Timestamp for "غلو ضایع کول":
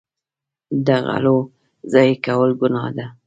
1.05-2.49